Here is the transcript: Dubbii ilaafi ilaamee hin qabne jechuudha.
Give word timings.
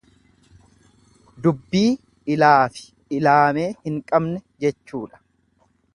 Dubbii 1.47 1.91
ilaafi 2.37 2.89
ilaamee 3.19 3.69
hin 3.87 4.03
qabne 4.13 4.43
jechuudha. 4.67 5.23